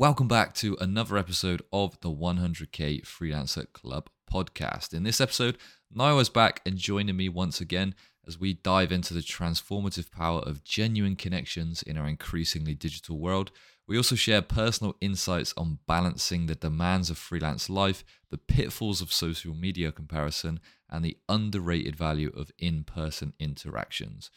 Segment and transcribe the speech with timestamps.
[0.00, 4.94] Welcome back to another episode of the 100k Freelancer Club podcast.
[4.94, 5.58] In this episode,
[5.92, 7.94] Niall is back and joining me once again
[8.26, 13.50] as we dive into the transformative power of genuine connections in our increasingly digital world.
[13.86, 19.12] We also share personal insights on balancing the demands of freelance life, the pitfalls of
[19.12, 24.30] social media comparison, and the underrated value of in person interactions.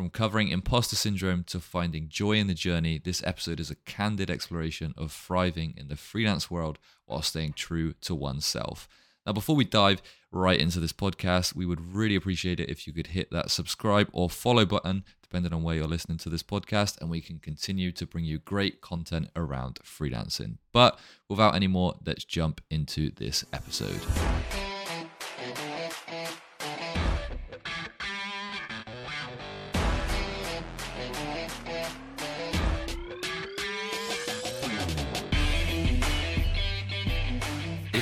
[0.00, 4.30] From covering imposter syndrome to finding joy in the journey, this episode is a candid
[4.30, 8.88] exploration of thriving in the freelance world while staying true to oneself.
[9.26, 10.00] Now, before we dive
[10.32, 14.08] right into this podcast, we would really appreciate it if you could hit that subscribe
[14.14, 17.92] or follow button, depending on where you're listening to this podcast, and we can continue
[17.92, 20.56] to bring you great content around freelancing.
[20.72, 24.00] But without any more, let's jump into this episode.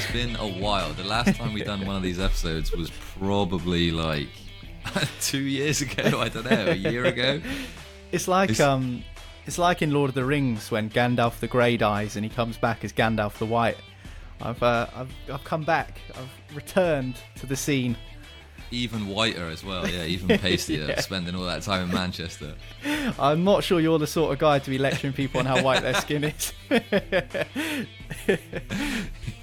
[0.09, 0.93] It's been a while.
[0.95, 4.28] The last time we done one of these episodes was probably like
[5.20, 6.20] two years ago.
[6.20, 7.41] I don't know, a year ago.
[8.11, 9.05] It's like It's- um,
[9.47, 12.56] it's like in Lord of the Rings when Gandalf the Grey dies and he comes
[12.56, 13.77] back as Gandalf the White.
[14.41, 16.01] I've uh, I've I've come back.
[16.14, 17.97] I've returned to the scene.
[18.70, 19.86] Even whiter as well.
[19.89, 20.86] Yeah, even pastier.
[20.89, 21.01] Yeah.
[21.01, 22.55] Spending all that time in Manchester.
[23.19, 25.83] I'm not sure you're the sort of guy to be lecturing people on how white
[25.83, 26.53] their skin is.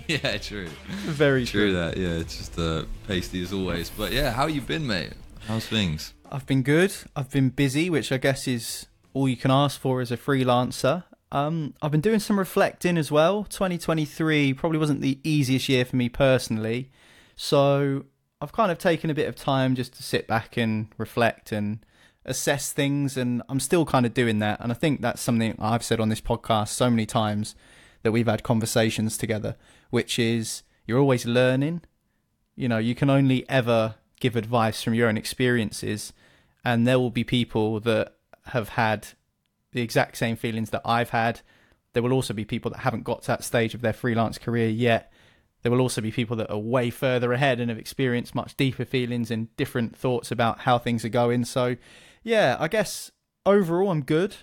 [0.08, 0.68] Yeah, true.
[1.06, 1.74] Very True true.
[1.74, 1.98] that.
[1.98, 3.90] Yeah, it's just uh, pasty as always.
[3.90, 5.14] But yeah, how you been, mate?
[5.48, 6.14] How's things?
[6.32, 6.94] I've been good.
[7.16, 11.04] I've been busy, which I guess is all you can ask for as a freelancer.
[11.32, 13.44] Um, I've been doing some reflecting as well.
[13.46, 16.92] 2023 probably wasn't the easiest year for me personally,
[17.36, 18.06] so
[18.42, 21.80] I've kind of taken a bit of time just to sit back and reflect and
[22.26, 24.60] assess things, and I'm still kind of doing that.
[24.60, 27.56] And I think that's something I've said on this podcast so many times
[28.04, 29.56] that we've had conversations together,
[29.90, 31.82] which is you're always learning.
[32.56, 36.14] You know, you can only ever give advice from your own experiences,
[36.64, 38.14] and there will be people that
[38.48, 39.08] have had
[39.72, 41.42] the exact same feelings that I've had.
[41.94, 44.70] There will also be people that haven't got to that stage of their freelance career
[44.70, 45.12] yet.
[45.62, 48.86] There will also be people that are way further ahead and have experienced much deeper
[48.86, 51.46] feelings and different thoughts about how things are going.
[51.46, 51.76] So,
[52.24, 53.12] yeah, I guess
[53.46, 54.36] overall I'm good.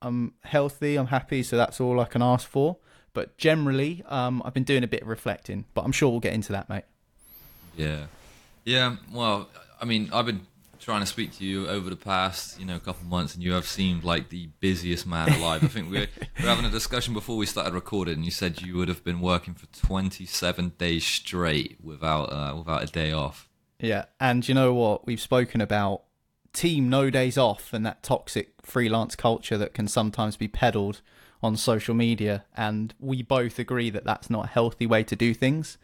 [0.00, 0.96] I'm healthy.
[0.96, 1.42] I'm happy.
[1.42, 2.78] So that's all I can ask for.
[3.12, 5.64] But generally, um, I've been doing a bit of reflecting.
[5.74, 6.84] But I'm sure we'll get into that, mate.
[7.76, 8.06] Yeah.
[8.64, 9.48] Yeah, well,
[9.80, 10.46] I mean, I've been
[10.80, 13.52] trying to speak to you over the past, you know, couple of months, and you
[13.52, 15.62] have seemed like the busiest man alive.
[15.62, 16.06] I think we were,
[16.38, 19.04] we were having a discussion before we started recording, and you said you would have
[19.04, 23.48] been working for 27 days straight without uh, without a day off.
[23.78, 25.06] Yeah, and you know what?
[25.06, 26.02] We've spoken about
[26.52, 31.00] team no days off and that toxic freelance culture that can sometimes be peddled
[31.42, 35.34] on social media, and we both agree that that's not a healthy way to do
[35.34, 35.78] things.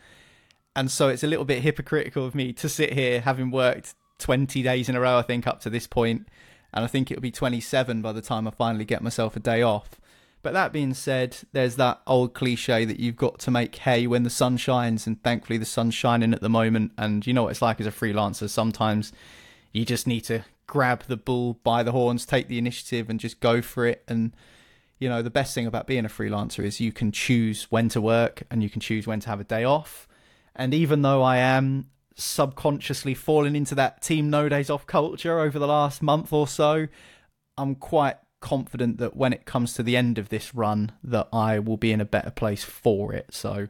[0.75, 4.62] And so it's a little bit hypocritical of me to sit here having worked 20
[4.62, 6.28] days in a row, I think, up to this point,
[6.72, 9.62] and I think it'll be 27 by the time I finally get myself a day
[9.62, 10.00] off.
[10.43, 14.22] But that being said, there's that old cliche that you've got to make hay when
[14.22, 16.93] the sun shines, and thankfully the sun's shining at the moment.
[16.97, 18.49] And you know what it's like as a freelancer.
[18.49, 19.12] Sometimes
[19.72, 23.41] you just need to grab the bull by the horns, take the initiative, and just
[23.41, 24.05] go for it.
[24.06, 24.34] And
[24.99, 28.01] you know the best thing about being a freelancer is you can choose when to
[28.01, 30.09] work and you can choose when to have a day off.
[30.55, 35.59] And even though I am subconsciously falling into that team no days off culture over
[35.59, 36.89] the last month or so,
[37.59, 41.59] I'm quite confident that when it comes to the end of this run that I
[41.59, 43.27] will be in a better place for it.
[43.33, 43.69] So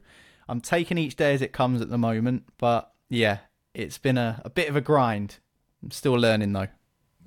[0.48, 3.38] I'm taking each day as it comes at the moment, but yeah,
[3.74, 5.38] it's been a, a bit of a grind.
[5.82, 6.68] I'm still learning though.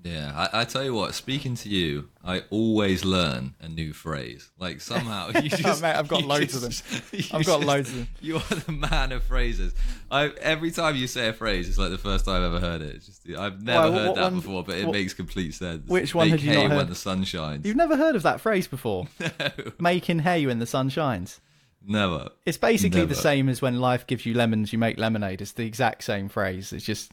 [0.03, 1.13] Yeah, I, I tell you what.
[1.13, 4.49] Speaking to you, I always learn a new phrase.
[4.57, 7.01] Like somehow, you just, Mate, I've got loads of just- them.
[7.19, 8.07] you I've got just- loads of them.
[8.21, 9.73] You are the man of phrases.
[10.09, 12.81] I every time you say a phrase, it's like the first time I've ever heard
[12.81, 12.95] it.
[12.95, 15.87] It's just I've never what- heard that one- before, but it what- makes complete sense.
[15.89, 17.65] Which one Make had you hay not when the sun shines?
[17.65, 19.07] You've never heard of that phrase before?
[19.19, 19.49] no,
[19.79, 21.41] Making hay when the sun shines.
[21.85, 22.29] never.
[22.45, 23.09] It's basically Never.
[23.13, 25.41] the same as when life gives you lemons, you make lemonade.
[25.41, 26.71] It's the exact same phrase.
[26.73, 27.11] It's just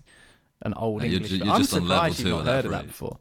[0.63, 1.33] an old No, you're English.
[1.33, 3.19] you're I'm just on level surprised you've not heard of that before.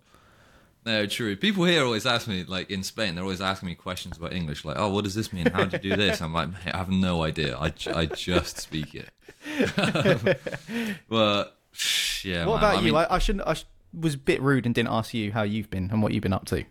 [0.85, 1.35] No, true.
[1.35, 4.63] People here always ask me, like in Spain, they're always asking me questions about English,
[4.65, 5.47] like, "Oh, what does this mean?
[5.47, 7.57] How do you do this?" I'm like, "Mate, I have no idea.
[7.57, 9.09] I, I just speak it."
[11.09, 11.57] but
[12.23, 12.85] yeah, What man, about I you?
[12.85, 13.47] mean- I, I shouldn't.
[13.47, 13.55] I
[13.93, 16.33] was a bit rude and didn't ask you how you've been and what you've been
[16.33, 16.63] up to.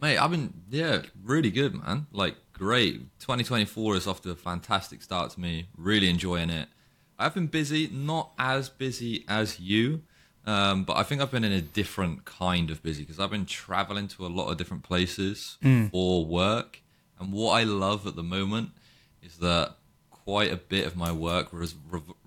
[0.00, 2.06] Mate, I've been yeah, really good, man.
[2.10, 3.00] Like great.
[3.20, 5.68] 2024 is off to a fantastic start to me.
[5.76, 6.68] Really enjoying it.
[7.18, 10.02] I've been busy, not as busy as you,
[10.46, 13.46] um, but I think I've been in a different kind of busy because I've been
[13.46, 15.58] traveling to a lot of different places
[15.90, 16.82] for work.
[17.18, 18.70] And And what I love at the moment
[19.22, 19.76] is that
[20.10, 21.76] quite a bit of my work res-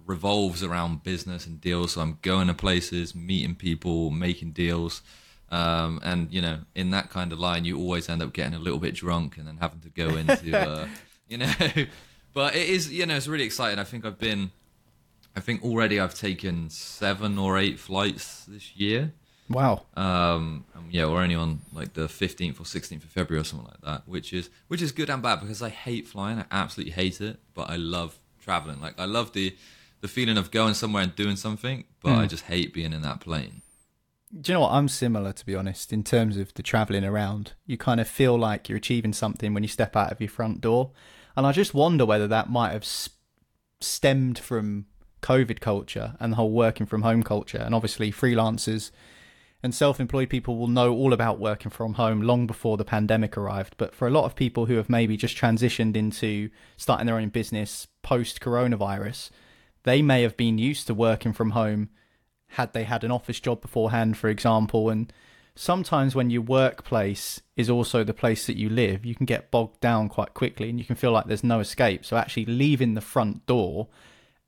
[0.05, 1.93] revolves around business and deals.
[1.93, 5.01] So I'm going to places, meeting people, making deals.
[5.49, 8.59] Um, and you know, in that kind of line, you always end up getting a
[8.59, 10.87] little bit drunk and then having to go into, uh,
[11.27, 11.53] you know.
[12.33, 13.79] but it is, you know, it's really exciting.
[13.79, 14.51] I think I've been,
[15.37, 19.13] I think already I've taken seven or eight flights this year.
[19.47, 19.85] Wow.
[19.95, 23.81] Um, yeah, we're only on like the 15th or 16th of February or something like
[23.81, 26.39] that, which is which is good and bad because I hate flying.
[26.39, 28.81] I absolutely hate it, but I love traveling.
[28.81, 29.55] Like I love the
[30.01, 32.17] the feeling of going somewhere and doing something, but mm.
[32.17, 33.61] I just hate being in that plane.
[34.41, 34.71] Do you know what?
[34.71, 37.53] I'm similar, to be honest, in terms of the traveling around.
[37.67, 40.61] You kind of feel like you're achieving something when you step out of your front
[40.61, 40.91] door.
[41.35, 42.85] And I just wonder whether that might have
[43.79, 44.87] stemmed from
[45.27, 47.57] COVID culture and the whole working from home culture.
[47.57, 48.91] And obviously, freelancers
[49.61, 53.35] and self employed people will know all about working from home long before the pandemic
[53.35, 53.75] arrived.
[53.77, 57.29] But for a lot of people who have maybe just transitioned into starting their own
[57.29, 59.29] business post coronavirus,
[59.83, 61.89] they may have been used to working from home
[62.51, 64.89] had they had an office job beforehand, for example.
[64.89, 65.11] And
[65.55, 69.81] sometimes when your workplace is also the place that you live, you can get bogged
[69.81, 72.05] down quite quickly and you can feel like there's no escape.
[72.05, 73.89] So actually leaving the front door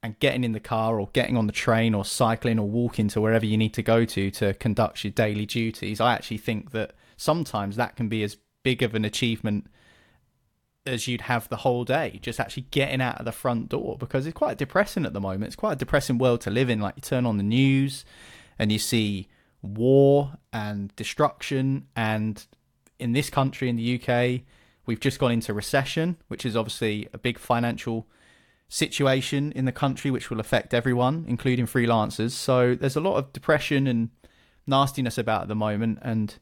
[0.01, 3.21] and getting in the car or getting on the train or cycling or walking to
[3.21, 6.93] wherever you need to go to to conduct your daily duties, I actually think that
[7.17, 9.67] sometimes that can be as big of an achievement
[10.85, 14.25] as you'd have the whole day, just actually getting out of the front door because
[14.25, 15.45] it's quite depressing at the moment.
[15.45, 16.79] It's quite a depressing world to live in.
[16.79, 18.05] Like you turn on the news
[18.57, 19.27] and you see
[19.61, 21.87] war and destruction.
[21.95, 22.45] And
[22.99, 24.41] in this country, in the UK,
[24.85, 28.07] we've just gone into recession, which is obviously a big financial
[28.69, 32.31] situation in the country, which will affect everyone, including freelancers.
[32.31, 34.09] So there's a lot of depression and
[34.67, 35.97] nastiness about at the moment.
[36.03, 36.35] And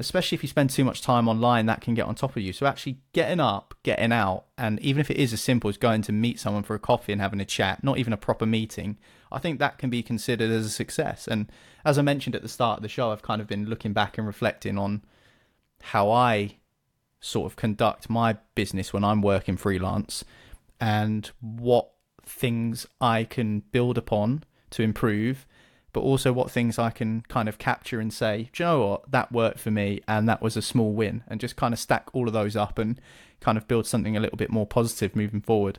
[0.00, 2.52] especially if you spend too much time online, that can get on top of you.
[2.52, 6.02] So actually getting up, getting out, and even if it is as simple as going
[6.02, 8.98] to meet someone for a coffee and having a chat, not even a proper meeting,
[9.30, 11.28] I think that can be considered as a success.
[11.28, 11.50] And
[11.84, 14.18] as I mentioned at the start of the show, I've kind of been looking back
[14.18, 15.04] and reflecting on
[15.80, 16.56] how I
[17.20, 20.24] sort of conduct my business when I'm working freelance
[20.80, 21.90] and what
[22.24, 25.46] things I can build upon to improve
[25.92, 29.32] but also what things I can kind of capture and say, you know what, that
[29.32, 32.28] worked for me and that was a small win, and just kind of stack all
[32.28, 33.00] of those up and
[33.40, 35.78] kind of build something a little bit more positive moving forward.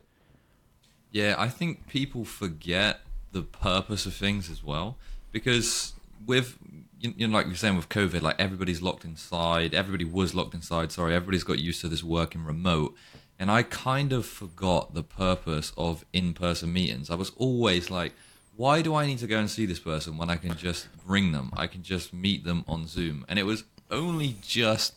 [1.11, 3.01] Yeah, I think people forget
[3.31, 4.97] the purpose of things as well
[5.31, 5.93] because
[6.25, 6.57] with
[6.99, 9.73] you know, like you're saying with COVID, like everybody's locked inside.
[9.73, 10.91] Everybody was locked inside.
[10.91, 12.93] Sorry, everybody's got used to this working remote,
[13.39, 17.09] and I kind of forgot the purpose of in-person meetings.
[17.09, 18.13] I was always like,
[18.57, 21.31] why do I need to go and see this person when I can just ring
[21.31, 21.49] them?
[21.55, 23.25] I can just meet them on Zoom.
[23.29, 24.95] And it was only just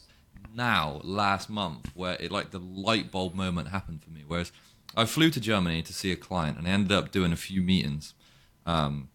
[0.54, 4.24] now, last month, where it like the light bulb moment happened for me.
[4.26, 4.50] Whereas
[4.96, 7.62] I flew to Germany to see a client and I ended up doing a few
[7.62, 8.14] meetings
[8.66, 9.08] um,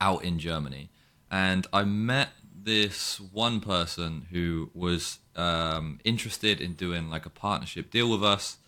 [0.00, 0.90] out in Germany.
[1.30, 2.28] And I met
[2.62, 8.58] this one person who was um, interested in doing like a partnership deal with us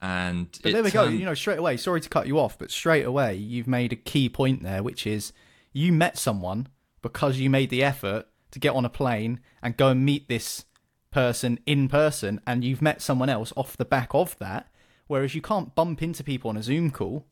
[0.00, 1.06] and but there we go.
[1.06, 1.76] Um, you know, straight away.
[1.76, 5.06] Sorry to cut you off, but straight away you've made a key point there, which
[5.06, 5.32] is
[5.72, 6.68] you met someone
[7.02, 10.64] because you made the effort to get on a plane and go and meet this
[11.10, 14.68] person in person, and you've met someone else off the back of that.
[15.08, 17.26] Whereas you can't bump into people on a Zoom call.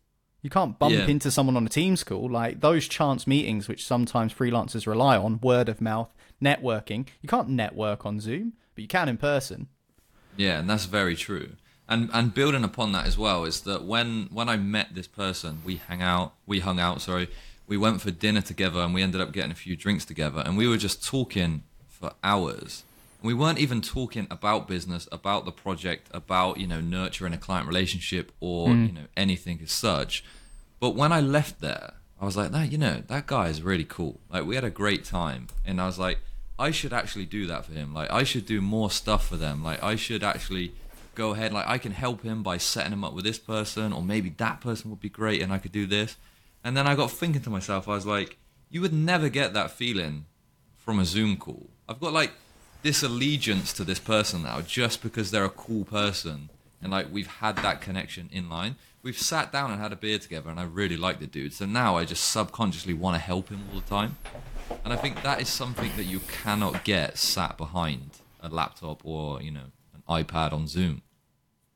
[0.47, 1.07] You can't bump yeah.
[1.07, 2.31] into someone on a Teams call.
[2.31, 7.09] Like those chance meetings, which sometimes freelancers rely on, word of mouth, networking.
[7.21, 9.67] You can't network on Zoom, but you can in person.
[10.37, 11.57] Yeah, and that's very true
[11.89, 15.63] and and building upon that as well is that when when I met this person,
[15.65, 17.01] we hang out, we hung out.
[17.01, 17.29] Sorry,
[17.67, 20.57] we went for dinner together, and we ended up getting a few drinks together, and
[20.57, 22.85] we were just talking for hours.
[23.23, 27.69] We weren't even talking about business, about the project, about you know nurturing a client
[27.69, 28.89] relationship or mm.
[28.89, 30.25] you know anything as such.
[30.81, 33.85] But when I left there, I was like, that you know that guy is really
[33.85, 34.21] cool.
[34.31, 36.19] Like we had a great time, and I was like,
[36.59, 37.93] I should actually do that for him.
[37.93, 39.63] Like I should do more stuff for them.
[39.63, 40.73] Like I should actually
[41.15, 44.03] go ahead like I can help him by setting him up with this person or
[44.03, 46.17] maybe that person would be great and I could do this.
[46.63, 48.39] And then I got thinking to myself, I was like,
[48.71, 50.27] you would never get that feeling
[50.77, 51.69] from a Zoom call.
[51.89, 52.33] I've got like
[52.83, 56.51] this allegiance to this person now just because they're a cool person
[56.83, 58.77] and like we've had that connection in line.
[59.03, 61.53] We've sat down and had a beer together and I really like the dude.
[61.53, 64.17] So now I just subconsciously want to help him all the time.
[64.85, 69.41] And I think that is something that you cannot get sat behind a laptop or,
[69.41, 71.03] you know, an iPad on Zoom.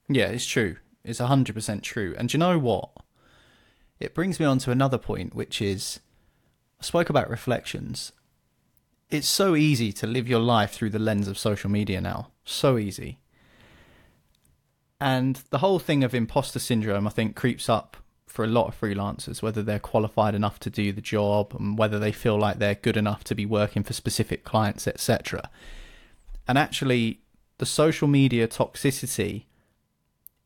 [0.09, 0.77] Yeah, it's true.
[1.05, 2.15] It's 100% true.
[2.19, 2.91] And you know what?
[4.01, 6.01] It brings me on to another point, which is
[6.81, 8.13] I spoke about reflections.
[9.09, 12.31] It's so easy to live your life through the lens of social media now.
[12.45, 13.20] So easy.
[15.01, 18.81] And the whole thing of imposter syndrome, I think, creeps up for a lot of
[18.81, 22.75] freelancers, whether they're qualified enough to do the job and whether they feel like they're
[22.77, 25.51] good enough to be working for specific clients, etc.
[26.47, 27.21] And actually,
[27.59, 29.45] the social media toxicity,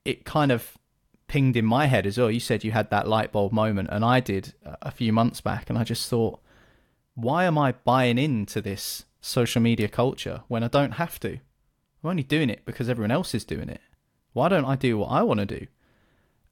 [0.05, 0.79] it kind of
[1.27, 2.31] pinged in my head as well.
[2.31, 5.69] You said you had that light bulb moment, and I did a few months back,
[5.69, 6.41] and I just thought,
[7.15, 11.33] why am I buying into this social media culture when I don't have to?
[12.03, 13.81] I'm only doing it because everyone else is doing it.
[14.35, 15.67] Why don't I do what I want to do?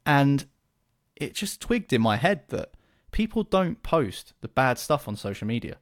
[0.07, 0.47] And
[1.17, 2.71] it just twigged in my head that
[3.11, 5.77] people don't post the bad stuff on social media.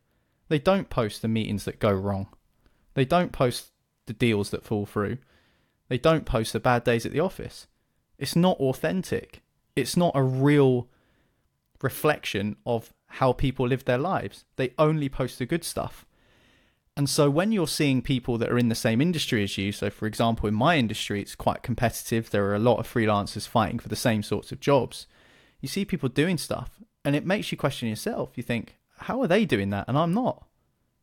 [0.49, 2.27] They don't post the meetings that go wrong.
[2.95, 3.71] They don't post
[4.07, 5.19] the deals that fall through.
[5.89, 7.69] They don't post the bad days at the office.
[8.19, 9.43] It's not authentic.
[9.77, 10.89] It's not a real
[11.81, 14.45] reflection of how people live their lives.
[14.57, 16.05] They only post the good stuff.
[17.01, 19.89] And so when you're seeing people that are in the same industry as you, so
[19.89, 22.29] for example, in my industry, it's quite competitive.
[22.29, 25.07] There are a lot of freelancers fighting for the same sorts of jobs
[25.63, 28.33] you see people doing stuff and it makes you question yourself.
[28.37, 30.47] You think, how are they doing that and I'm not?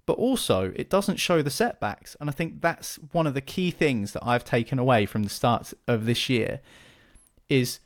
[0.06, 2.16] But also, it doesn't show the setbacks.
[2.22, 5.30] And I think that's one of the key things that I've taken away from the
[5.30, 6.62] start of this year
[7.50, 7.80] is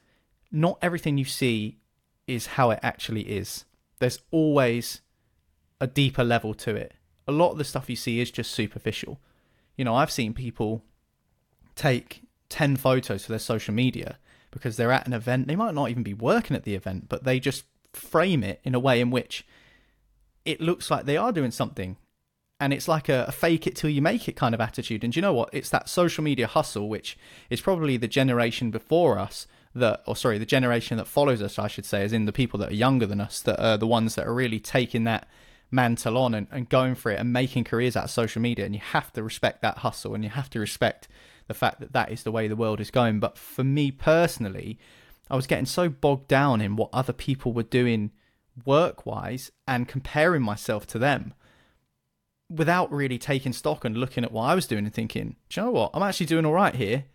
[0.52, 1.78] not everything you see
[2.28, 3.64] is how it actually is.
[4.00, 5.00] There's always
[5.80, 6.94] a deeper level to it.
[7.28, 9.20] A lot of the stuff you see is just superficial.
[9.78, 10.84] You know, I've seen people
[11.76, 14.18] take 10 photos for their social media
[14.52, 15.48] because they're at an event.
[15.48, 18.76] They might not even be working at the event, but they just frame it in
[18.76, 19.46] a way in which
[20.46, 21.98] it looks like they are doing something.
[22.60, 25.04] And it's like a, a fake it till you make it kind of attitude.
[25.04, 25.50] And you know what?
[25.52, 27.18] It's that social media hustle, which
[27.50, 31.68] is probably the generation before us that, or sorry, the generation that follows us, I
[31.68, 34.16] should say, is in the people that are younger than us, that are the ones
[34.16, 35.28] that are really taking that
[35.72, 38.66] mantle on and, and going for it and making careers out of social media.
[38.66, 41.08] And you have to respect that hustle and you have to respect
[41.48, 43.20] the fact that that is the way the world is going.
[43.20, 44.78] But for me personally,
[45.30, 48.12] I was getting so bogged down in what other people were doing
[48.66, 51.34] work wise and comparing myself to them
[52.50, 55.66] without really taking stock and looking at what I was doing and thinking, do you
[55.66, 55.92] know what?
[55.94, 57.06] I'm actually doing all right here.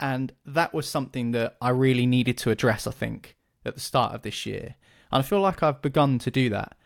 [0.00, 3.36] And that was something that I really needed to address, I think,
[3.66, 4.76] at the start of this year.
[5.12, 6.76] And I feel like I've begun to do that.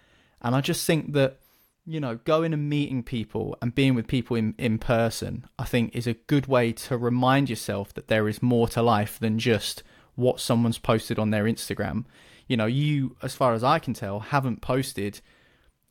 [0.43, 1.39] And I just think that
[1.85, 5.95] you know, going and meeting people and being with people in, in person, I think
[5.95, 9.83] is a good way to remind yourself that there is more to life than just
[10.15, 12.05] what someone's posted on their Instagram.
[12.47, 15.21] You know, you, as far as I can tell, haven't posted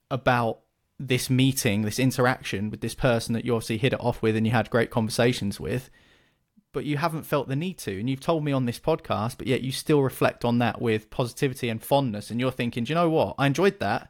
[0.10, 0.60] about
[0.98, 4.46] this meeting, this interaction with this person that you obviously hit it off with and
[4.46, 5.89] you had great conversations with,
[6.74, 8.00] but you haven't felt the need to.
[8.00, 11.10] And you've told me on this podcast, but yet you still reflect on that with
[11.10, 12.29] positivity and fondness.
[12.29, 13.36] And you're thinking, do you know what?
[13.38, 14.10] I enjoyed that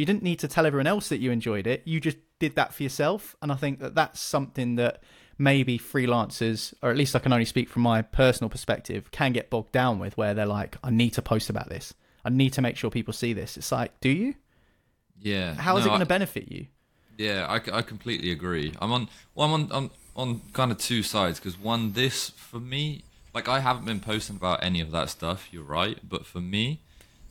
[0.00, 1.82] you didn't need to tell everyone else that you enjoyed it.
[1.84, 3.36] You just did that for yourself.
[3.42, 5.02] And I think that that's something that
[5.38, 9.50] maybe freelancers, or at least I can only speak from my personal perspective, can get
[9.50, 11.92] bogged down with where they're like, I need to post about this.
[12.24, 13.58] I need to make sure people see this.
[13.58, 14.34] It's like, do you?
[15.20, 15.54] Yeah.
[15.54, 16.66] How is no, it going to benefit you?
[17.18, 18.72] Yeah, I, I completely agree.
[18.80, 22.58] I'm on, well, I'm on, I'm on kind of two sides because one, this for
[22.58, 23.04] me,
[23.34, 25.48] like I haven't been posting about any of that stuff.
[25.52, 26.80] You're right, but for me,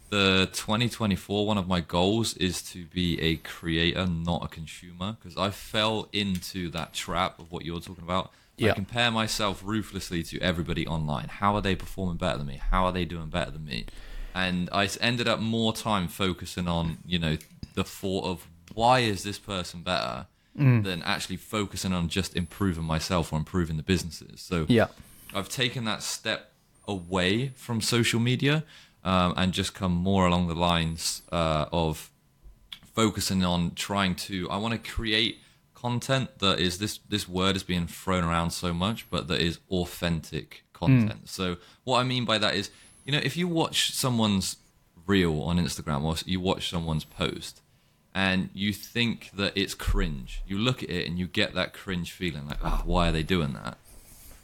[0.10, 5.38] the 2024 one of my goals is to be a creator not a consumer because
[5.38, 8.32] i fell into that trap of what you're talking about.
[8.58, 8.72] Yeah.
[8.72, 11.30] i compare myself ruthlessly to everybody online.
[11.30, 12.60] How are they performing better than me?
[12.72, 13.86] How are they doing better than me?
[14.36, 17.38] And i ended up more time focusing on you know
[17.76, 20.84] the thought of why is this person better mm.
[20.84, 24.42] than actually focusing on just improving myself or improving the businesses.
[24.42, 24.88] So yeah.
[25.34, 26.52] I've taken that step
[26.88, 28.64] away from social media
[29.04, 32.12] um, and just come more along the lines uh, of
[32.94, 34.50] focusing on trying to.
[34.50, 35.40] I want to create
[35.74, 39.60] content that is this this word is being thrown around so much, but that is
[39.72, 41.26] authentic content.
[41.26, 41.30] Mm.
[41.30, 42.70] So what I mean by that is,
[43.06, 44.58] you know, if you watch someone's
[45.06, 47.62] reel on Instagram or you watch someone's post
[48.14, 52.12] and you think that it's cringe, you look at it and you get that cringe
[52.12, 53.78] feeling like, oh, why are they doing that?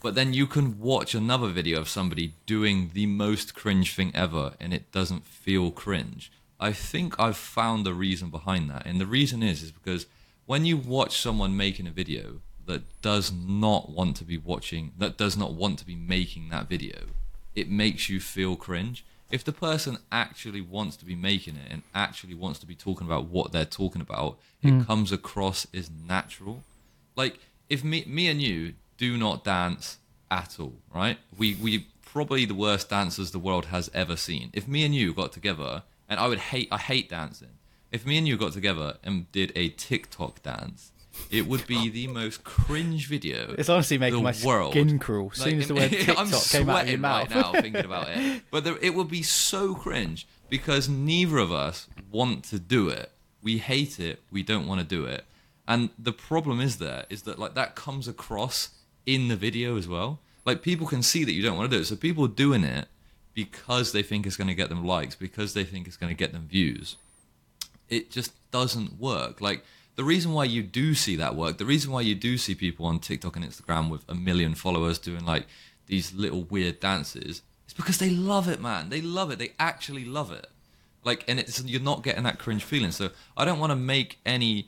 [0.05, 4.53] But then you can watch another video of somebody doing the most cringe thing ever
[4.59, 6.31] and it doesn't feel cringe.
[6.59, 8.85] I think I've found the reason behind that.
[8.85, 10.05] And the reason is is because
[10.45, 15.17] when you watch someone making a video that does not want to be watching that
[15.17, 17.07] does not want to be making that video,
[17.55, 19.03] it makes you feel cringe.
[19.31, 23.07] If the person actually wants to be making it and actually wants to be talking
[23.07, 24.69] about what they're talking about, mm.
[24.69, 24.81] it hmm.
[24.83, 26.61] comes across as natural.
[27.15, 29.97] Like if me me and you do not dance
[30.31, 31.17] at all, right?
[31.37, 34.49] We we probably the worst dancers the world has ever seen.
[34.53, 37.49] If me and you got together, and I would hate I hate dancing.
[37.91, 40.91] If me and you got together and did a TikTok dance,
[41.29, 43.55] it would be the most cringe video.
[43.57, 44.71] It's honestly making the my world.
[44.71, 47.29] skin crawl as soon as the word TikTok I'm came out of your sweating mouth.
[47.35, 48.41] right now thinking about it.
[48.51, 53.11] But there, it would be so cringe because neither of us want to do it.
[53.41, 54.23] We hate it.
[54.31, 55.23] We don't want to do it.
[55.67, 58.69] And the problem is there is that like that comes across
[59.05, 60.19] in the video as well.
[60.45, 61.85] Like people can see that you don't want to do it.
[61.85, 62.87] So people are doing it
[63.33, 66.17] because they think it's going to get them likes, because they think it's going to
[66.17, 66.95] get them views.
[67.89, 69.41] It just doesn't work.
[69.41, 69.63] Like
[69.95, 72.85] the reason why you do see that work, the reason why you do see people
[72.85, 75.47] on TikTok and Instagram with a million followers doing like
[75.87, 78.89] these little weird dances, is because they love it, man.
[78.89, 79.39] They love it.
[79.39, 80.47] They actually love it.
[81.03, 82.91] Like, and it's you're not getting that cringe feeling.
[82.91, 84.67] So I don't want to make any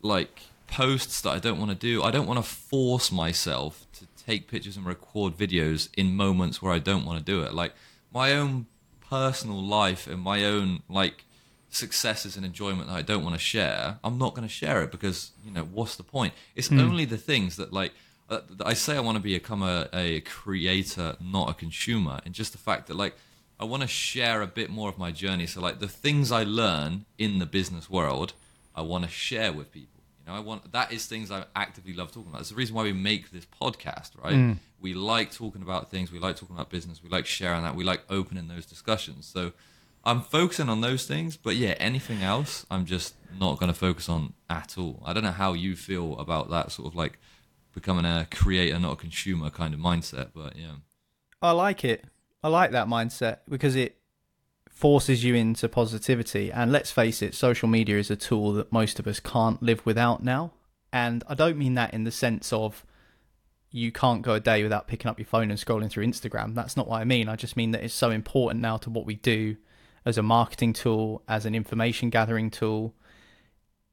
[0.00, 0.40] like
[0.74, 2.02] posts that I don't want to do.
[2.02, 6.72] I don't want to force myself to take pictures and record videos in moments where
[6.72, 7.54] I don't want to do it.
[7.54, 7.74] Like
[8.12, 8.66] my own
[9.08, 11.24] personal life and my own like
[11.70, 14.90] successes and enjoyment that I don't want to share, I'm not going to share it
[14.90, 16.34] because you know what's the point?
[16.56, 17.92] It's only the things that like
[18.28, 22.50] uh, I say I want to become a, a creator, not a consumer, and just
[22.50, 23.14] the fact that like
[23.60, 25.46] I want to share a bit more of my journey.
[25.46, 28.32] So like the things I learn in the business world,
[28.74, 29.93] I want to share with people.
[30.24, 32.40] You know, I want that is things I actively love talking about.
[32.40, 34.34] It's the reason why we make this podcast, right?
[34.34, 34.56] Mm.
[34.80, 36.10] We like talking about things.
[36.10, 37.02] We like talking about business.
[37.02, 37.74] We like sharing that.
[37.74, 39.26] We like opening those discussions.
[39.26, 39.52] So
[40.04, 44.08] I'm focusing on those things, but yeah, anything else, I'm just not going to focus
[44.08, 45.02] on at all.
[45.04, 47.18] I don't know how you feel about that sort of like
[47.72, 50.76] becoming a creator, not a consumer kind of mindset, but yeah.
[51.42, 52.04] I like it.
[52.42, 53.96] I like that mindset because it
[54.74, 56.52] forces you into positivity.
[56.52, 59.86] And let's face it, social media is a tool that most of us can't live
[59.86, 60.52] without now.
[60.92, 62.84] And I don't mean that in the sense of
[63.70, 66.54] you can't go a day without picking up your phone and scrolling through Instagram.
[66.54, 67.28] That's not what I mean.
[67.28, 69.56] I just mean that it's so important now to what we do
[70.04, 72.94] as a marketing tool, as an information gathering tool.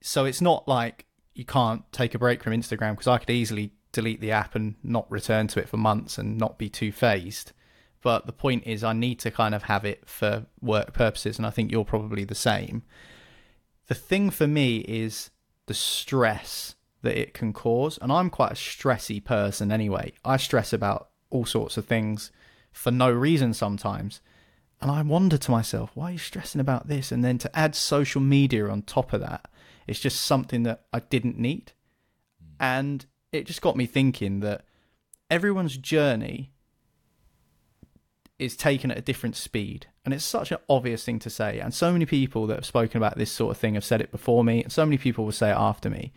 [0.01, 3.71] So it's not like you can't take a break from Instagram because I could easily
[3.91, 7.51] delete the app and not return to it for months and not be too fazed.
[8.01, 11.45] But the point is, I need to kind of have it for work purposes, and
[11.45, 12.83] I think you're probably the same.
[13.87, 15.29] The thing for me is
[15.67, 20.13] the stress that it can cause, and I'm quite a stressy person anyway.
[20.25, 22.31] I stress about all sorts of things
[22.71, 24.21] for no reason sometimes.
[24.81, 27.11] And I wonder to myself, why are you stressing about this?
[27.11, 29.49] And then to add social media on top of that,
[29.87, 31.73] it's just something that I didn't need.
[32.39, 32.53] Hmm.
[32.59, 34.65] And it just got me thinking that
[35.29, 36.50] everyone's journey
[38.41, 39.85] is taken at a different speed.
[40.03, 41.59] And it's such an obvious thing to say.
[41.59, 44.11] And so many people that have spoken about this sort of thing have said it
[44.11, 44.63] before me.
[44.63, 46.11] And so many people will say it after me.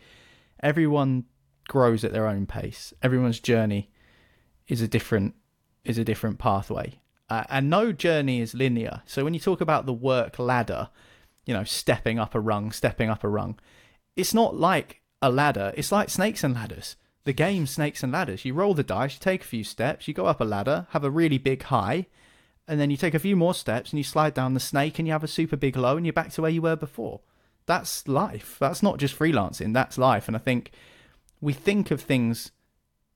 [0.61, 1.25] Everyone
[1.67, 2.93] grows at their own pace.
[3.03, 3.91] Everyone's journey
[4.67, 5.35] is a different
[5.83, 6.99] is a different pathway.
[7.29, 9.03] Uh, and no journey is linear.
[9.05, 10.89] So when you talk about the work ladder,
[11.45, 13.59] you know, stepping up a rung, stepping up a rung,
[14.15, 15.73] it's not like a ladder.
[15.77, 16.95] It's like snakes and ladders.
[17.25, 18.45] The game Snakes and Ladders.
[18.45, 21.03] You roll the dice, you take a few steps, you go up a ladder, have
[21.03, 22.05] a really big high,
[22.67, 25.07] and then you take a few more steps and you slide down the snake and
[25.07, 27.21] you have a super big low and you're back to where you were before.
[27.65, 28.57] That's life.
[28.59, 30.27] That's not just freelancing, that's life.
[30.27, 30.71] And I think
[31.41, 32.51] we think of things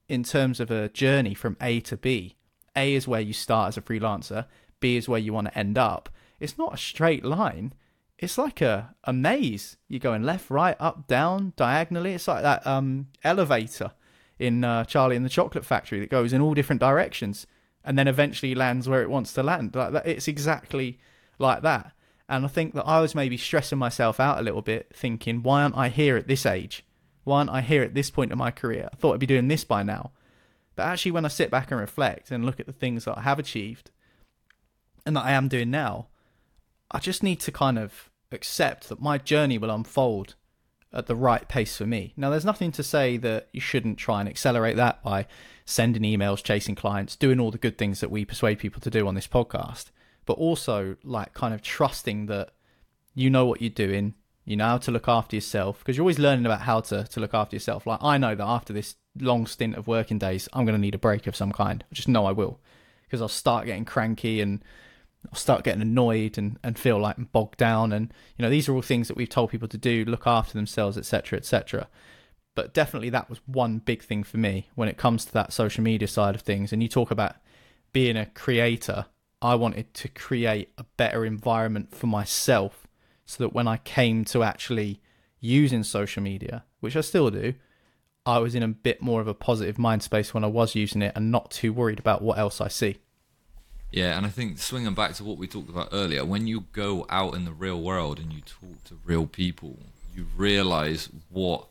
[0.07, 2.35] in terms of a journey from A to B.
[2.75, 4.45] A is where you start as a freelancer,
[4.79, 6.09] B is where you want to end up.
[6.39, 7.73] It's not a straight line.
[8.21, 9.77] It's like a, a maze.
[9.87, 12.13] You're going left, right, up, down, diagonally.
[12.13, 13.93] It's like that um, elevator
[14.37, 17.47] in uh, Charlie and the Chocolate Factory that goes in all different directions
[17.83, 19.73] and then eventually lands where it wants to land.
[19.73, 20.99] Like that, it's exactly
[21.37, 21.93] like that.
[22.27, 25.63] And I think that I was maybe stressing myself out a little bit, thinking, why
[25.63, 26.85] aren't I here at this age?
[27.23, 28.89] Why aren't I here at this point in my career?
[28.91, 30.11] I thought I'd be doing this by now.
[30.75, 33.21] But actually, when I sit back and reflect and look at the things that I
[33.21, 33.91] have achieved
[35.05, 36.07] and that I am doing now,
[36.91, 40.35] I just need to kind of accept that my journey will unfold
[40.91, 42.13] at the right pace for me.
[42.17, 45.27] Now, there's nothing to say that you shouldn't try and accelerate that by
[45.65, 49.07] sending emails, chasing clients, doing all the good things that we persuade people to do
[49.07, 49.91] on this podcast,
[50.25, 52.51] but also like kind of trusting that
[53.13, 54.15] you know what you're doing,
[54.45, 57.19] you know how to look after yourself, because you're always learning about how to, to
[57.19, 57.85] look after yourself.
[57.85, 60.95] Like, I know that after this long stint of working days, I'm going to need
[60.95, 61.83] a break of some kind.
[61.91, 62.59] I just know I will,
[63.03, 64.63] because I'll start getting cranky and
[65.27, 67.91] I'll start getting annoyed and, and feel like I'm bogged down.
[67.91, 70.53] And, you know, these are all things that we've told people to do, look after
[70.53, 71.87] themselves, etc., etc.
[72.55, 75.83] But definitely that was one big thing for me when it comes to that social
[75.83, 76.71] media side of things.
[76.71, 77.35] And you talk about
[77.91, 79.05] being a creator,
[79.41, 82.87] I wanted to create a better environment for myself
[83.25, 85.01] so that when I came to actually
[85.39, 87.53] using social media, which I still do,
[88.25, 91.01] I was in a bit more of a positive mind space when I was using
[91.01, 92.97] it and not too worried about what else I see.
[93.91, 97.07] Yeah, and I think swinging back to what we talked about earlier, when you go
[97.09, 99.77] out in the real world and you talk to real people,
[100.15, 101.67] you realize what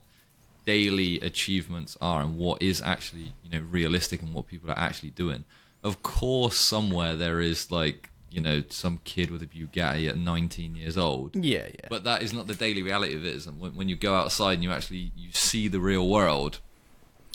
[0.69, 5.11] daily achievements are and what is actually you know realistic and what people are actually
[5.11, 5.45] doing.
[5.83, 10.77] Of course, somewhere there is like you know some kid with a Bugatti at 19
[10.77, 11.35] years old.
[11.37, 11.87] Yeah, yeah.
[11.89, 13.35] But that is not the daily reality of it.
[13.35, 16.59] Is when, when you go outside and you actually you see the real world,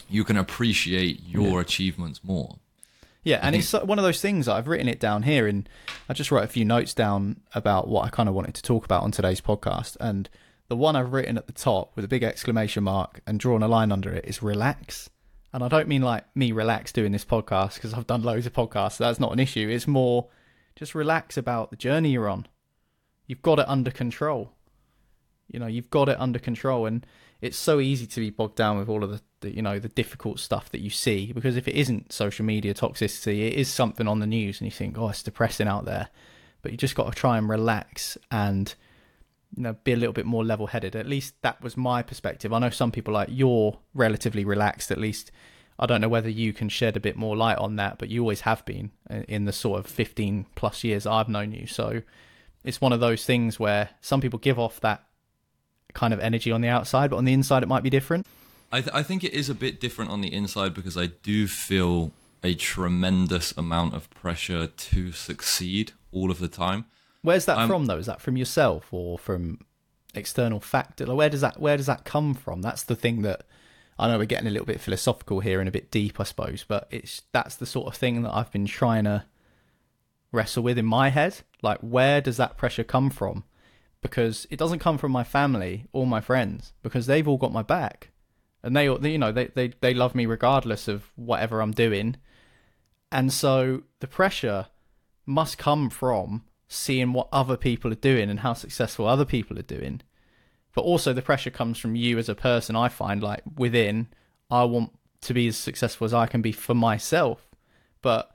[0.10, 2.58] you can appreciate your achievements more.
[3.24, 3.88] Yeah, and it's mm-hmm.
[3.88, 4.48] one of those things.
[4.48, 5.68] I've written it down here, and
[6.10, 8.84] I just wrote a few notes down about what I kind of wanted to talk
[8.86, 9.96] about on today's podcast.
[10.00, 10.30] And
[10.68, 13.68] the one I've written at the top with a big exclamation mark and drawn a
[13.68, 15.10] line under it is relax.
[15.54, 18.54] And I don't mean like me relax doing this podcast because I've done loads of
[18.54, 18.94] podcasts.
[18.94, 19.70] So that's not an issue.
[19.70, 20.28] It's more
[20.76, 22.48] just relax about the journey you're on.
[23.28, 24.52] You've got it under control.
[25.48, 27.06] You know, you've got it under control, and
[27.42, 29.90] it's so easy to be bogged down with all of the, the you know the
[29.90, 34.08] difficult stuff that you see because if it isn't social media toxicity, it is something
[34.08, 36.10] on the news, and you think, oh, it's depressing out there.
[36.64, 38.74] But you just got to try and relax and
[39.56, 40.96] you know be a little bit more level headed.
[40.96, 42.52] At least that was my perspective.
[42.52, 44.90] I know some people like you're relatively relaxed.
[44.92, 45.32] At least
[45.78, 48.22] I don't know whether you can shed a bit more light on that, but you
[48.22, 51.68] always have been uh, in the sort of 15 plus years I've known you.
[51.68, 52.02] So
[52.64, 55.04] it's one of those things where some people give off that
[55.94, 58.26] kind of energy on the outside, but on the inside it might be different.
[58.74, 61.48] I, th- I think it is a bit different on the inside because I do
[61.48, 62.12] feel
[62.44, 66.86] a tremendous amount of pressure to succeed all of the time.
[67.22, 67.98] Where's that from though?
[67.98, 69.60] Is that from yourself or from
[70.16, 71.06] external factor?
[71.06, 72.64] Like, where does that where does that come from?
[72.64, 73.46] That's the thing that
[74.00, 76.66] I know we're getting a little bit philosophical here and a bit deep, I suppose,
[76.68, 79.26] but it's that's the sort of thing that I've been trying to
[80.32, 81.42] wrestle with in my head.
[81.62, 83.44] Like, where does that pressure come from?
[84.02, 87.62] Because it doesn't come from my family or my friends, because they've all got my
[87.62, 88.10] back,
[88.64, 92.16] and they, you know, they they they love me regardless of whatever I'm doing,
[93.12, 94.68] and so the pressure
[95.26, 99.64] must come from seeing what other people are doing and how successful other people are
[99.64, 100.02] doing.
[100.74, 104.08] But also the pressure comes from you as a person i find like within
[104.50, 107.48] i want to be as successful as i can be for myself.
[108.02, 108.32] But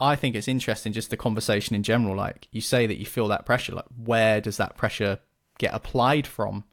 [0.00, 3.28] i think it's interesting just the conversation in general like you say that you feel
[3.28, 5.20] that pressure like where does that pressure
[5.58, 6.64] get applied from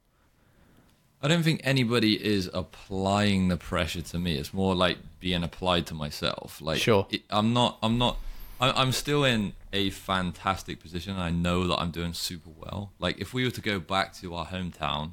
[1.24, 4.36] I don't think anybody is applying the pressure to me.
[4.36, 6.62] It's more like being applied to myself.
[6.62, 7.08] Like, Sure.
[7.10, 7.78] it, I'm not.
[7.82, 8.18] I'm not.
[8.60, 11.16] I- I'm still in a fantastic position.
[11.18, 12.92] I know that I'm doing super well.
[13.00, 15.12] Like, if we were to go back to our hometown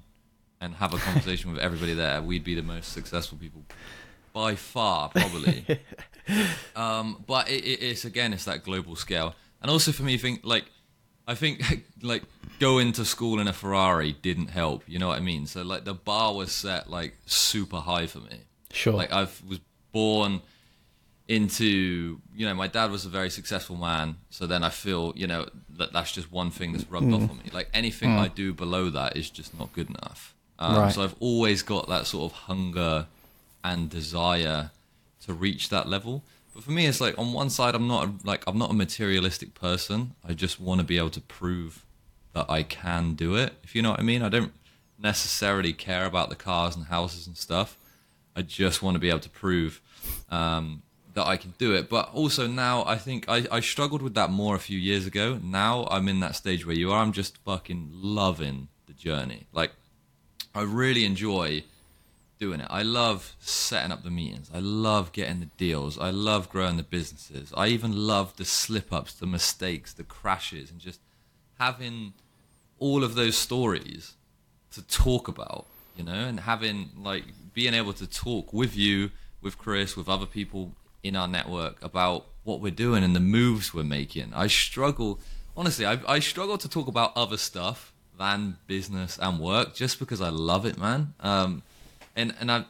[0.61, 3.63] and have a conversation with everybody there, we'd be the most successful people
[4.33, 5.65] by far, probably.
[6.77, 10.41] um, but it, it, it's again, it's that global scale, and also for me, think
[10.45, 10.65] like
[11.31, 11.63] I think
[12.03, 12.23] like
[12.59, 14.83] going to school in a Ferrari didn't help.
[14.87, 15.47] You know what I mean?
[15.47, 18.41] So like the bar was set like super high for me.
[18.73, 19.61] sure Like I was
[19.93, 20.43] born
[21.29, 24.17] into you know my dad was a very successful man.
[24.31, 27.39] So then I feel you know that that's just one thing that's rubbed off on
[27.39, 27.51] me.
[27.53, 30.35] Like anything I do below that is just not good enough.
[30.59, 30.93] Um, Right.
[30.93, 33.07] So I've always got that sort of hunger
[33.63, 34.73] and desire
[35.27, 36.25] to reach that level.
[36.55, 38.75] But for me, it's like on one side, I'm not a, like I'm not a
[38.75, 40.15] materialistic person.
[40.25, 41.85] I just want to be able to prove
[42.33, 43.55] that I can do it.
[43.63, 44.53] If you know what I mean, I don't
[44.99, 47.77] necessarily care about the cars and houses and stuff.
[48.37, 49.81] I just want to be able to prove
[50.31, 50.83] um,
[51.15, 51.89] that I can do it.
[51.89, 55.41] But also now, I think I, I struggled with that more a few years ago.
[55.43, 57.03] Now I'm in that stage where you are.
[57.03, 59.47] I'm just fucking loving the journey.
[59.53, 59.73] Like
[60.55, 61.65] I really enjoy
[62.41, 62.67] doing it.
[62.71, 64.51] I love setting up the meetings.
[64.53, 65.99] I love getting the deals.
[65.99, 67.53] I love growing the businesses.
[67.55, 71.01] I even love the slip ups, the mistakes, the crashes, and just
[71.59, 72.15] having
[72.79, 74.15] all of those stories
[74.73, 79.11] to talk about, you know, and having like being able to talk with you,
[79.43, 80.73] with Chris, with other people
[81.03, 84.33] in our network about what we're doing and the moves we're making.
[84.35, 85.21] I struggle,
[85.57, 90.21] honestly, I, I struggle to talk about other stuff than business and work just because
[90.21, 91.15] I love it, man.
[91.21, 91.63] Um,
[92.21, 92.65] and and I,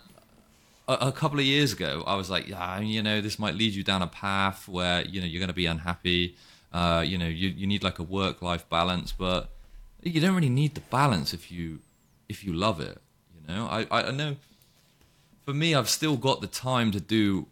[0.88, 3.82] a, couple of years ago, I was like, yeah, you know, this might lead you
[3.84, 6.36] down a path where you know you're going to be unhappy.
[6.72, 9.50] Uh, you know, you you need like a work life balance, but
[10.02, 11.80] you don't really need the balance if you
[12.28, 12.98] if you love it.
[13.34, 14.36] You know, I I know.
[15.44, 17.46] For me, I've still got the time to do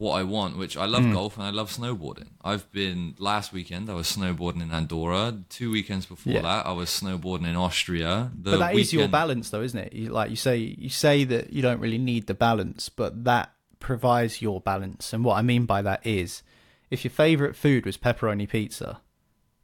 [0.00, 1.12] what I want, which I love hmm.
[1.12, 2.28] golf and I love snowboarding.
[2.42, 5.36] I've been last weekend I was snowboarding in Andorra.
[5.50, 6.40] Two weekends before Yeah.
[6.40, 8.30] that, I was snowboarding in Austria.
[8.34, 11.24] The but that is your balance though isn't it you, like you say you say
[11.24, 15.42] that you don't really need the balance but that provides your balance and what i
[15.42, 16.42] mean by that is
[16.90, 19.00] if your favorite food was pepperoni pizza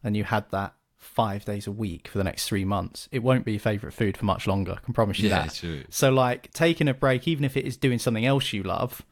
[0.03, 3.45] and you had that five days a week for the next three months it won't
[3.45, 5.85] be your favorite food for much longer i can promise you Yeah, that true.
[5.91, 9.03] so like taking a break even if it is doing something else you love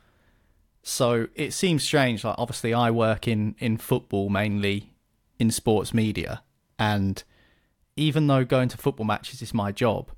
[0.84, 4.92] so it seems strange like obviously i work in in football mainly
[5.38, 6.42] in sports media
[6.78, 7.24] and
[7.96, 10.10] even though going to football matches is my job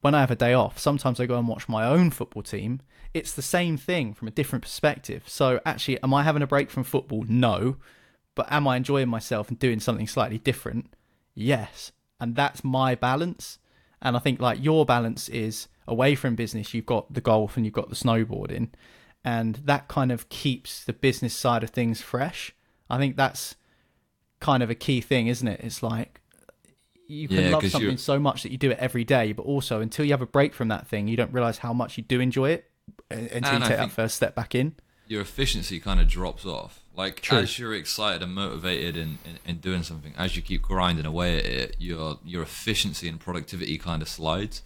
[0.00, 2.80] when I have a day off, sometimes I go and watch my own football team.
[3.14, 5.24] It's the same thing from a different perspective.
[5.26, 7.24] So actually, am I having a break from football?
[7.28, 7.76] No.
[8.34, 10.94] But am I enjoying myself and doing something slightly different?
[11.34, 11.90] Yes.
[12.20, 13.58] And that's my balance.
[14.00, 17.66] And I think like your balance is away from business, you've got the golf and
[17.66, 18.68] you've got the snowboarding.
[19.28, 22.54] And that kind of keeps the business side of things fresh.
[22.88, 23.56] I think that's
[24.40, 25.60] kind of a key thing, isn't it?
[25.62, 26.20] It's like
[27.06, 29.42] you can Yeah, love something you're- so much that you do it every day, but
[29.42, 32.04] also until you have a break from that thing, you don't realize how much you
[32.04, 32.70] do enjoy it
[33.10, 34.74] uh, until And you take that first step back in.
[35.06, 36.82] your efficiency kind of drops off.
[36.94, 37.38] Like True.
[37.38, 41.38] as you're excited and motivated in, in, in doing something, as you keep grinding away
[41.38, 44.62] at it, your your efficiency and productivity kind of slides.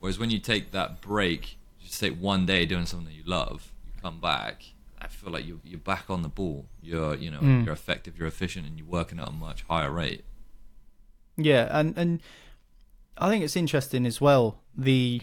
[0.00, 3.24] Whereas when you take that break, you just take one day doing something that you
[3.26, 3.72] love,
[4.06, 4.62] come back.
[5.00, 6.66] I feel like you're you're back on the ball.
[6.80, 7.64] You're you know Mm.
[7.64, 10.24] you're effective, you're efficient, and you're working at a much higher rate.
[11.36, 12.20] Yeah, and and
[13.18, 15.22] I think it's interesting as well the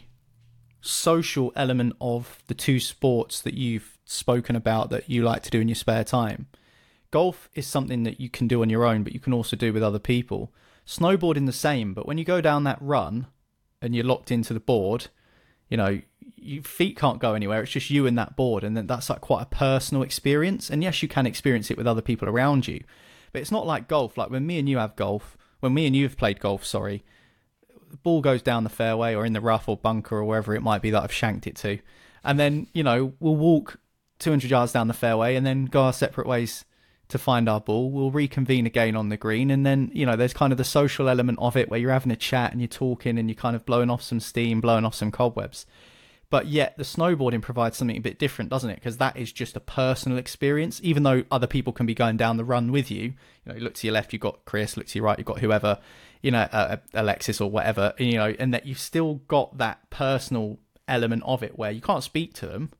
[0.82, 5.62] social element of the two sports that you've spoken about that you like to do
[5.62, 6.48] in your spare time.
[7.12, 9.72] Golf is something that you can do on your own, but you can also do
[9.72, 10.52] with other people.
[10.86, 13.28] Snowboarding the same, but when you go down that run
[13.82, 15.08] and you're locked into the board,
[15.70, 16.02] you know,
[16.46, 17.62] your feet can't go anywhere.
[17.64, 20.70] It's just you and that board, and then that's like quite a personal experience.
[20.70, 22.84] And yes, you can experience it with other people around you,
[23.32, 24.18] but it's not like golf.
[24.18, 27.04] Like when me and you have golf, when me and you have played golf, sorry,
[27.90, 30.62] the ball goes down the fairway or in the rough or bunker or wherever it
[30.62, 31.80] might be that I've shanked it to,
[32.24, 33.80] and then you know we'll walk
[34.20, 36.66] 200 yards down the fairway and then go our separate ways
[37.10, 37.92] to find our ball.
[37.92, 41.10] We'll reconvene again on the green, and then you know there's kind of the social
[41.10, 43.66] element of it where you're having a chat and you're talking and you're kind of
[43.66, 45.66] blowing off some steam, blowing off some cobwebs.
[46.34, 48.78] But yet the snowboarding provides something a bit different, doesn't it?
[48.78, 50.82] Because that is just a personal experience.
[50.82, 53.14] Even though other people can be going down the run with you, you
[53.46, 54.76] know, you look to your left, you've got Chris.
[54.76, 55.78] Look to your right, you've got whoever,
[56.24, 57.94] you know, uh, Alexis or whatever.
[58.00, 62.04] You know, and that you've still got that personal element of it where you can't
[62.04, 62.72] speak to them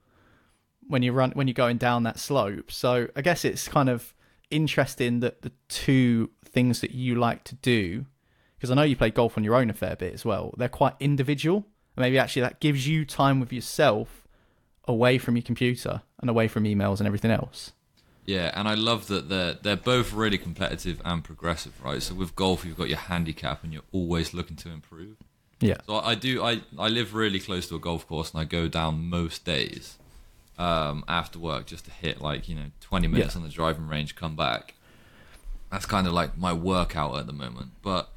[0.88, 2.72] when you run when you're going down that slope.
[2.72, 4.16] So I guess it's kind of
[4.50, 8.08] interesting that the two things that you like to do,
[8.56, 10.56] because I know you play golf on your own a fair bit as well.
[10.58, 11.68] They're quite individual.
[11.96, 14.28] And maybe actually that gives you time with yourself
[14.88, 17.72] away from your computer and away from emails and everything else.
[18.26, 22.02] Yeah, and I love that they're they're both really competitive and progressive, right?
[22.02, 25.18] So with golf, you've got your handicap, and you're always looking to improve.
[25.60, 25.78] Yeah.
[25.88, 26.42] So I do.
[26.42, 29.98] I I live really close to a golf course, and I go down most days
[30.58, 33.42] um, after work just to hit like you know 20 minutes Yeah.
[33.42, 34.76] on the driving range, come back.
[35.70, 38.10] That's kind of like my workout at the moment, but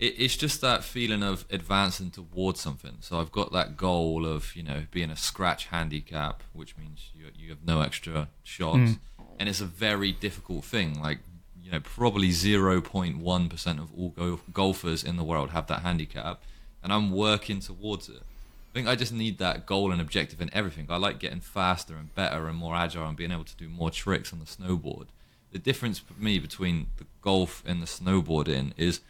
[0.00, 2.96] it, it's just that feeling of advancing towards something.
[3.00, 7.26] So I've got that goal of you know being a scratch handicap, which means you
[7.36, 9.22] you have no extra shots, hmm.
[9.38, 11.00] and it's a very difficult thing.
[11.00, 11.18] Like
[11.62, 16.42] you know, probably 0.1 percent of all go- golfers in the world have that handicap,
[16.82, 18.22] and I'm working towards it.
[18.70, 20.86] I think I just need that goal and objective in everything.
[20.88, 23.90] I like getting faster and better and more agile and being able to do more
[23.90, 25.06] tricks on the snowboard.
[25.50, 29.00] The difference for me between the golf and the snowboarding is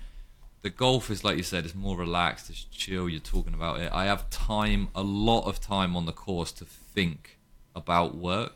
[0.62, 3.90] the golf is like you said, it's more relaxed, it's chill, you're talking about it.
[3.92, 7.38] I have time, a lot of time on the course to think
[7.74, 8.52] about work.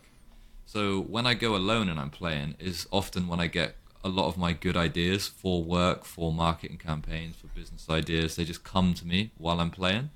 [0.67, 4.29] So when I go alone and I'm playing is often when I get a lot
[4.29, 8.37] of my good ideas for work, for marketing campaigns, for business ideas.
[8.37, 10.11] They just come to me while I'm playing.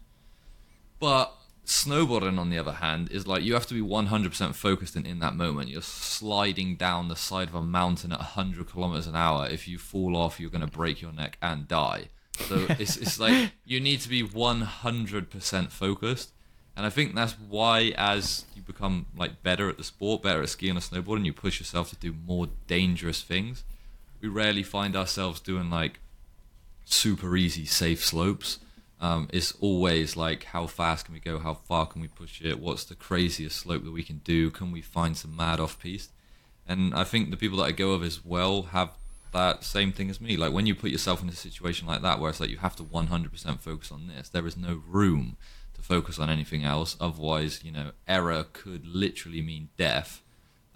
[1.00, 1.32] But
[1.68, 5.18] snowboarding, on the other hand, is like you have to be 100% focused in, in
[5.18, 5.68] that moment.
[5.68, 9.46] You're sliding down the side of a mountain at 100 kilometers an hour.
[9.46, 12.08] If you fall off, you're going to break your neck and die.
[12.38, 16.32] So it's, it's like you need to be 100% focused.
[16.74, 20.48] And I think that's why, as you become like better at the sport, better at
[20.48, 23.64] skiing or snowboarding, you push yourself to do more dangerous things.
[24.22, 26.00] We rarely find ourselves doing like
[26.86, 28.58] super easy, safe slopes.
[29.00, 32.58] Um, it's always like how fast can we go, how far can we push it,
[32.58, 36.10] what's the craziest slope that we can do, can we find some mad off piste?
[36.66, 38.90] And I think the people that I go with as well have
[39.32, 40.36] that same thing as me.
[40.36, 42.76] Like when you put yourself in a situation like that where it's like you have
[42.76, 45.36] to 100% focus on this, there is no room
[45.74, 46.96] to focus on anything else.
[47.00, 50.22] Otherwise, you know, error could literally mean death.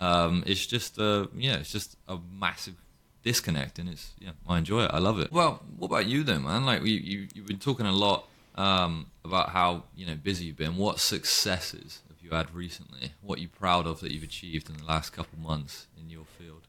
[0.01, 2.82] Um, it's just, a yeah, it's just a massive
[3.23, 4.91] disconnect, and it's yeah, I enjoy it.
[4.93, 5.33] I love it.
[5.33, 6.65] Well, what about you then, man?
[6.65, 10.57] Like you, you you've been talking a lot um, about how you know busy you've
[10.57, 10.77] been.
[10.77, 13.13] What successes have you had recently?
[13.21, 16.25] What are you proud of that you've achieved in the last couple months in your
[16.25, 16.67] field?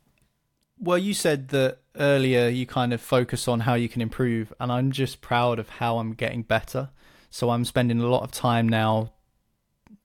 [0.79, 4.71] Well, you said that earlier you kind of focus on how you can improve, and
[4.71, 6.89] I'm just proud of how I'm getting better.
[7.29, 9.13] So I'm spending a lot of time now.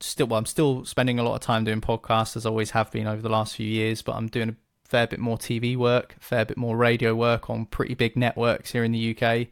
[0.00, 2.90] Still, well, I'm still spending a lot of time doing podcasts as I always have
[2.92, 4.56] been over the last few years, but I'm doing a
[4.88, 8.82] fair bit more TV work, fair bit more radio work on pretty big networks here
[8.82, 9.48] in the UK.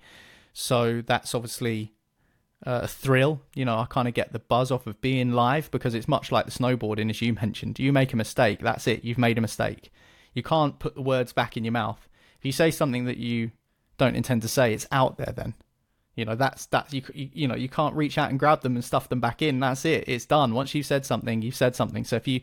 [0.52, 1.92] So that's obviously
[2.66, 3.42] uh, a thrill.
[3.54, 6.32] You know, I kind of get the buzz off of being live because it's much
[6.32, 7.78] like the snowboarding, as you mentioned.
[7.78, 9.04] You make a mistake, that's it.
[9.04, 9.92] You've made a mistake.
[10.32, 12.08] You can't put the words back in your mouth.
[12.38, 13.52] If you say something that you
[13.98, 15.32] don't intend to say, it's out there.
[15.36, 15.54] Then,
[16.16, 17.02] you know, that's that's you.
[17.14, 19.60] You know, you can't reach out and grab them and stuff them back in.
[19.60, 20.04] That's it.
[20.08, 20.54] It's done.
[20.54, 22.04] Once you've said something, you've said something.
[22.04, 22.40] So if you,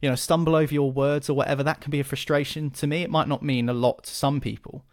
[0.00, 3.02] you know, stumble over your words or whatever, that can be a frustration to me.
[3.02, 4.84] It might not mean a lot to some people.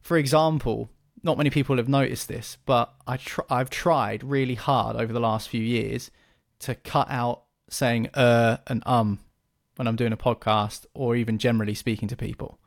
[0.00, 0.88] For example,
[1.22, 5.20] not many people have noticed this, but I tr- I've tried really hard over the
[5.20, 6.10] last few years
[6.60, 9.18] to cut out saying uh and um
[9.74, 12.58] when I'm doing a podcast or even generally speaking to people.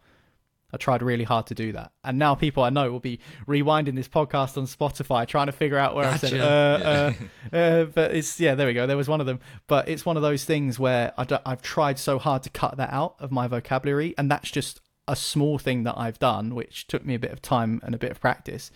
[0.72, 1.92] I tried really hard to do that.
[2.04, 5.78] And now people I know will be rewinding this podcast on Spotify trying to figure
[5.78, 6.28] out where Gotcha.
[6.28, 7.14] I said uh, uh,
[7.56, 8.86] uh, but it's yeah, there we go.
[8.86, 9.40] There was one of them.
[9.68, 12.92] But it's one of those things where I have tried so hard to cut that
[12.92, 17.04] out of my vocabulary and that's just a small thing that I've done which took
[17.04, 18.70] me a bit of time and a bit of practice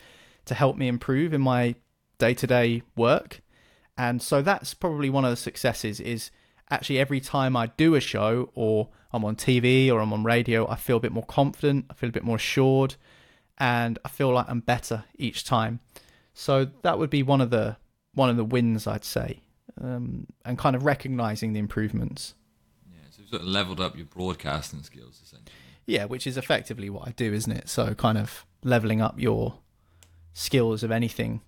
[0.46, 1.76] to help me improve in my
[2.18, 3.42] day-to-day work.
[3.98, 6.32] And so that's probably one of the successes is
[6.70, 10.68] actually every time I do a show or I'm on TV or I'm on radio,
[10.70, 12.96] I feel a bit more confident, I feel a bit more assured,
[13.58, 15.80] and I feel like I'm better each time.
[16.34, 17.78] So that would be one of the
[18.16, 19.42] one of the wins I'd say,
[19.82, 22.34] um, and kind of recognizing the improvements.
[22.88, 25.52] Yeah, so you've sort of leveled up your broadcasting skills essentially.
[25.86, 27.70] Yeah, which is effectively what I do, isn't it?
[27.70, 29.60] So kind of leveling up your
[30.34, 31.42] skills of anything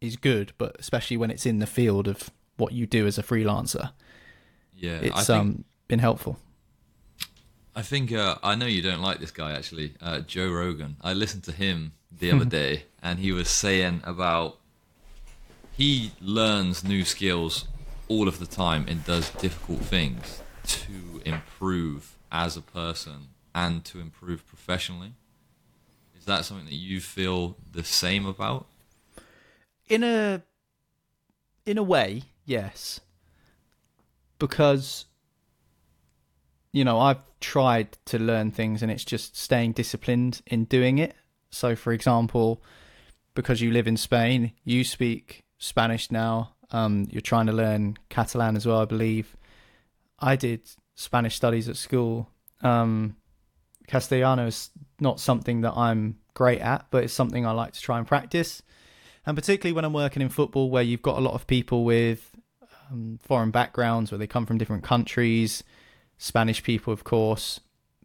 [0.00, 3.22] is good, but especially when it's in the field of what you do as a
[3.22, 3.92] freelancer,
[4.74, 6.38] Yeah, I it's think, um been helpful.
[7.76, 10.96] I think uh, I know you don't like this guy actually, uh, Joe Rogan.
[11.02, 14.58] I listened to him the other day, and he was saying about
[15.72, 17.66] he learns new skills
[18.08, 24.00] all of the time and does difficult things to improve as a person and to
[24.00, 25.12] improve professionally.
[26.18, 28.66] Is that something that you feel the same about?
[29.88, 30.42] in a
[31.64, 33.00] in a way yes
[34.38, 35.06] because
[36.76, 41.14] you know i've tried to learn things and it's just staying disciplined in doing it.
[41.50, 42.62] So for example
[43.34, 48.56] because you live in spain you speak spanish now um, you're trying to learn catalan
[48.56, 49.36] as well i believe.
[50.18, 52.28] I did spanish studies at school.
[52.60, 53.16] Um,
[53.86, 57.96] castellano is not something that i'm great at but it's something i like to try
[57.96, 58.62] and practice.
[59.24, 62.30] And particularly when I'm working in football, where you've got a lot of people with
[62.92, 65.64] um, foreign backgrounds, where they come from different countries.
[66.18, 67.60] Spanish people, of course,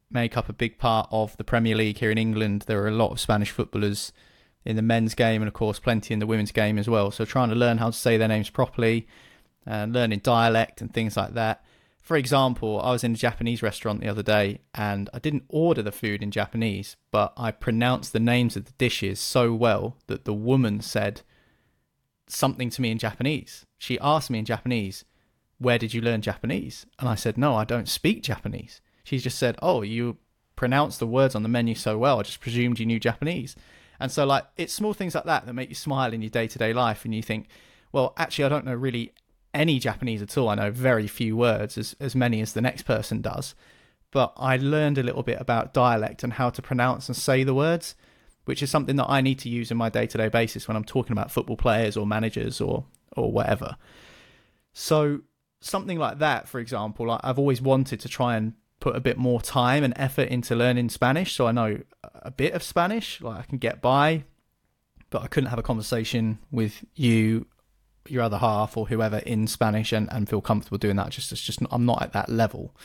[0.10, 2.64] make up a big part of the Premier League here in England.
[2.68, 4.12] There are a lot of Spanish footballers
[4.66, 7.12] in the men's game, and of course, plenty in the women's game as well.
[7.12, 9.08] So, trying to learn how to say their names properly,
[9.66, 11.64] and learning dialect and things like that.
[12.02, 15.84] For example, I was in a Japanese restaurant the other day and I didn't order
[15.84, 20.26] the food in Japanese, but I pronounced the names of the dishes so well that
[20.26, 21.22] the woman said
[22.28, 23.66] something to me in Japanese.
[23.78, 25.06] She asked me in Japanese,
[25.62, 26.88] Where did you learn Japanese?
[26.98, 28.82] And I said, No, I don't speak Japanese.
[29.04, 30.18] She just said, Oh, you
[30.56, 33.56] pronounce the words on the menu so well, I just presumed you knew Japanese.
[34.00, 36.48] And so, like, it's small things like that that make you smile in your day
[36.48, 37.48] to day life, and you think,
[37.92, 39.14] Well, actually, I don't know really
[39.54, 40.50] any Japanese at all.
[40.50, 43.54] I know very few words, as, as many as the next person does.
[44.10, 47.54] But I learned a little bit about dialect and how to pronounce and say the
[47.54, 47.94] words,
[48.46, 50.76] which is something that I need to use in my day to day basis when
[50.76, 53.78] I'm talking about football players or managers or, or whatever.
[54.74, 55.22] So,
[55.62, 59.18] something like that, for example, I- I've always wanted to try and put a bit
[59.18, 61.34] more time and effort into learning Spanish.
[61.34, 61.80] So, I know
[62.16, 64.24] a bit of Spanish, like I can get by,
[65.12, 67.46] but I couldn't have a conversation with you
[68.08, 71.12] your other half or whoever in Spanish and, and feel comfortable doing that.
[71.12, 72.76] Just it's just I'm not at that level.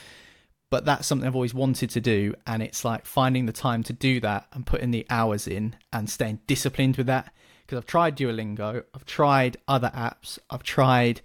[0.69, 3.93] But that's something I've always wanted to do, and it's like finding the time to
[3.93, 7.33] do that and putting the hours in and staying disciplined with that.
[7.65, 11.21] Because I've tried Duolingo, I've tried other apps, I've tried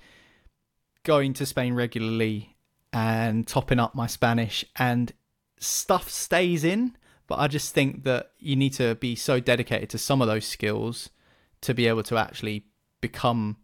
[1.03, 2.57] going to Spain regularly
[2.93, 5.13] and topping up my Spanish, and
[5.57, 6.95] stuff stays in.
[7.27, 10.45] But I just think that you need to be so dedicated to some of those
[10.45, 11.09] skills
[11.61, 12.65] to be able to actually
[12.99, 13.57] become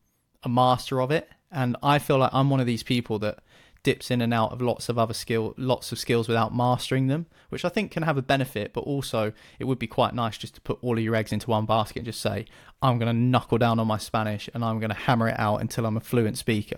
[0.44, 1.30] a master of it.
[1.52, 3.40] And I feel like I'm one of these people that
[3.84, 7.26] dips in and out of lots of other skill, lots of skills without mastering them,
[7.50, 8.74] which I think can have a benefit.
[8.74, 11.50] But also, it would be quite nice just to put all of your eggs into
[11.50, 12.46] one basket and just say,
[12.82, 15.62] I'm going to knuckle down on my Spanish and I'm going to hammer it out
[15.62, 16.78] until I'm a fluent speaker.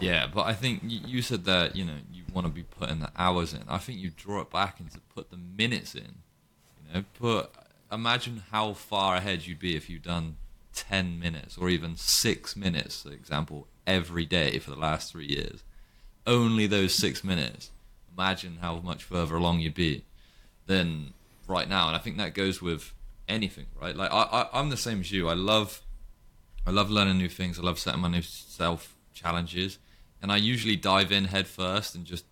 [0.00, 3.10] Yeah, but I think you, said that you know you want to be putting the
[3.16, 3.62] hours in.
[3.68, 6.14] I think you draw it back into put the minutes in.
[6.88, 7.50] You know, put
[7.92, 10.36] imagine how far ahead you'd be if you'd done
[10.72, 15.62] ten minutes or even six minutes, for example, every day for the last three years.
[16.26, 17.70] Only those six minutes.
[18.16, 20.04] Imagine how much further along you'd be
[20.66, 21.12] than
[21.48, 21.88] right now.
[21.88, 22.92] And I think that goes with
[23.28, 23.96] anything, right?
[23.96, 25.28] Like I, I I'm the same as you.
[25.28, 25.82] I love
[26.66, 27.58] I love learning new things.
[27.58, 29.78] I love setting my new self challenges,
[30.22, 32.24] and I usually dive in head first and just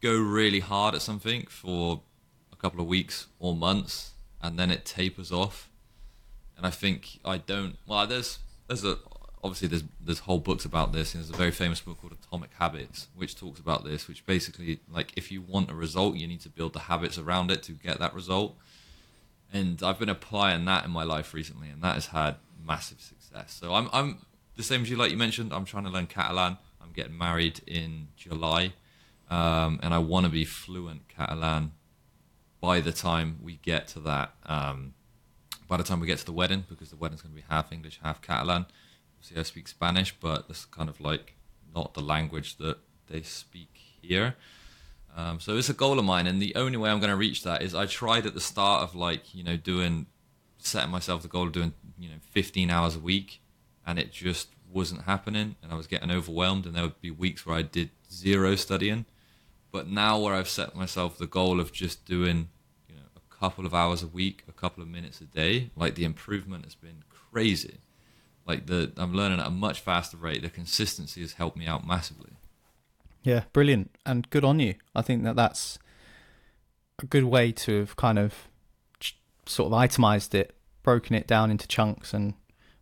[0.00, 2.02] go really hard at something for
[2.52, 4.12] a couple of weeks or months,
[4.42, 5.70] and then it tapers off.
[6.56, 7.76] And I think I don't.
[7.86, 8.98] Well, there's there's a
[9.42, 11.14] obviously there's there's whole books about this.
[11.14, 14.08] And there's a very famous book called Atomic Habits, which talks about this.
[14.08, 17.50] Which basically, like, if you want a result, you need to build the habits around
[17.50, 18.56] it to get that result.
[19.52, 23.56] And I've been applying that in my life recently, and that has had massive success.
[23.58, 24.18] So I'm I'm
[24.56, 25.52] the same as you, like you mentioned.
[25.52, 26.58] I'm trying to learn Catalan.
[26.96, 28.72] Getting married in July,
[29.30, 31.72] um, and I want to be fluent Catalan
[32.60, 34.34] by the time we get to that.
[34.46, 34.94] Um,
[35.68, 37.70] by the time we get to the wedding, because the wedding's going to be half
[37.70, 38.66] English, half Catalan.
[39.16, 41.34] Obviously, I speak Spanish, but that's kind of like
[41.74, 42.78] not the language that
[43.08, 44.36] they speak here.
[45.16, 47.42] Um, so it's a goal of mine, and the only way I'm going to reach
[47.42, 50.06] that is I tried at the start of like you know doing
[50.58, 53.40] setting myself the goal of doing you know 15 hours a week,
[53.86, 57.44] and it just wasn't happening, and I was getting overwhelmed, and there would be weeks
[57.44, 59.06] where I did zero studying.
[59.72, 62.48] But now, where I've set myself the goal of just doing
[62.88, 65.94] you know a couple of hours a week, a couple of minutes a day, like
[65.94, 67.78] the improvement has been crazy.
[68.46, 70.42] Like the I'm learning at a much faster rate.
[70.42, 72.32] The consistency has helped me out massively.
[73.22, 74.76] Yeah, brilliant and good on you.
[74.94, 75.80] I think that that's
[77.02, 78.46] a good way to have kind of
[79.46, 82.34] sort of itemized it, broken it down into chunks, and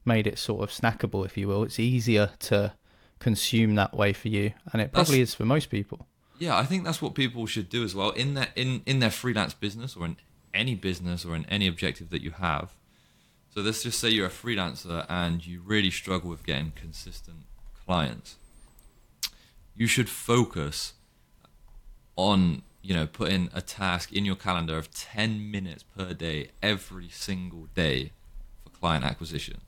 [0.05, 1.63] made it sort of snackable, if you will.
[1.63, 2.75] It's easier to
[3.19, 6.07] consume that way for you, and it probably That's- is for most people.
[6.39, 9.11] Yeah, I think that's what people should do as well in their in in their
[9.11, 10.17] freelance business or in
[10.53, 12.75] any business or in any objective that you have.
[13.55, 17.47] So let's just say you're a freelancer and you really struggle with getting consistent
[17.87, 18.37] clients.
[19.77, 20.95] You should focus
[22.17, 27.09] on you know putting a task in your calendar of 10 minutes per day every
[27.09, 28.11] single day
[28.65, 29.61] for client acquisition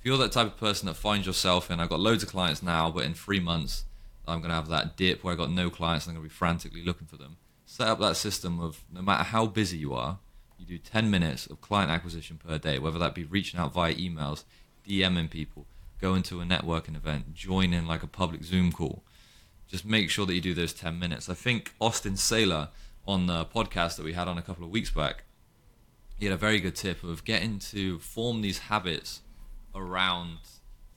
[0.00, 2.62] if you're that type of person that finds yourself in i've got loads of clients
[2.62, 3.84] now but in three months
[4.26, 6.32] i'm going to have that dip where i've got no clients and i'm going to
[6.32, 9.94] be frantically looking for them set up that system of no matter how busy you
[9.94, 10.18] are
[10.58, 13.94] you do 10 minutes of client acquisition per day whether that be reaching out via
[13.94, 14.44] emails
[14.86, 15.66] dming people
[16.00, 19.02] going to a networking event joining like a public zoom call
[19.70, 21.28] just make sure that you do those 10 minutes.
[21.28, 22.68] I think Austin Saylor
[23.06, 25.22] on the podcast that we had on a couple of weeks back,
[26.18, 29.20] he had a very good tip of getting to form these habits
[29.74, 30.38] around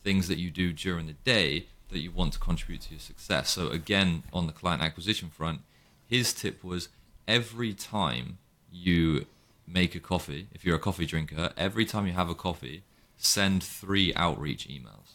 [0.03, 3.51] things that you do during the day that you want to contribute to your success.
[3.51, 5.61] So again, on the client acquisition front,
[6.07, 6.89] his tip was
[7.27, 8.37] every time
[8.71, 9.25] you
[9.67, 12.83] make a coffee, if you're a coffee drinker, every time you have a coffee,
[13.17, 15.13] send three outreach emails.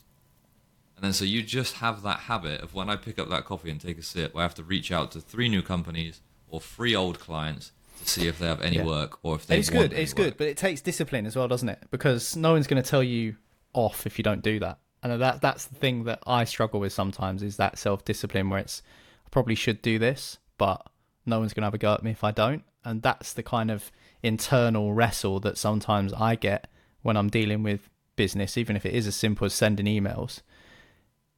[0.97, 3.71] And then so you just have that habit of when I pick up that coffee
[3.71, 6.95] and take a sip, I have to reach out to three new companies or three
[6.97, 8.85] old clients to see if they have any Yeah.
[8.85, 9.93] work or if they It's good.
[9.93, 10.17] It's work.
[10.17, 11.83] good, but it takes discipline as well, doesn't it?
[11.91, 13.37] Because no one's going to tell you
[13.73, 14.79] off if you don't do that.
[15.03, 18.61] And that that's the thing that I struggle with sometimes is that self discipline where
[18.61, 18.83] it's
[19.25, 20.87] I probably should do this, but
[21.27, 22.65] no one's to have a go at me if I don't.
[22.85, 23.93] And that's the kind of
[24.23, 26.69] internal wrestle that sometimes I get
[27.03, 30.41] when I'm dealing with business, even if it is as simple as sending emails.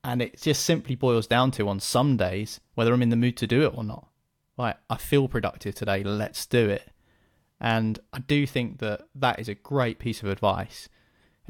[0.02, 3.36] And it just simply boils down to on some days whether I'm in the mood
[3.38, 4.08] to do it or not.
[4.56, 6.88] Like, I feel productive today, let's do it.
[7.60, 10.88] And I do think that that is a great piece of advice.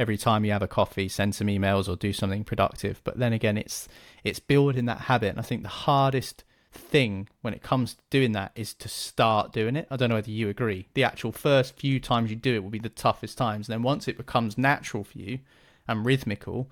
[0.00, 3.02] Every time you have a coffee, send some emails or do something productive.
[3.04, 3.86] But then again, it's
[4.24, 5.28] it's building that habit.
[5.28, 6.42] And I think the hardest
[6.72, 9.86] thing when it comes to doing that is to start doing it.
[9.90, 10.88] I don't know whether you agree.
[10.94, 13.68] The actual first few times you do it will be the toughest times.
[13.68, 15.40] And then once it becomes natural for you
[15.86, 16.70] and rhythmical,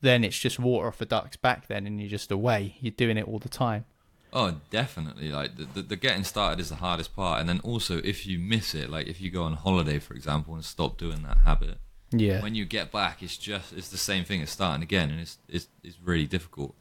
[0.00, 2.76] then it's just water off a duck's back then and you're just away.
[2.80, 3.86] You're doing it all the time.
[4.32, 5.30] Oh, definitely.
[5.30, 8.38] Like the, the, the getting started is the hardest part, and then also if you
[8.38, 11.78] miss it, like if you go on holiday, for example, and stop doing that habit,
[12.10, 12.42] Yeah.
[12.42, 15.38] when you get back, it's just it's the same thing as starting again, and it's
[15.48, 16.74] it's it's really difficult.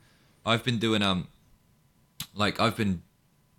[0.45, 1.27] I've been doing um,
[2.33, 3.01] like I've been